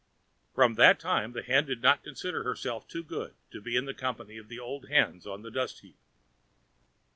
[0.55, 3.93] From that time the Hen did not consider herself too good to be in the
[3.93, 5.99] company of the old hens on the dust heap.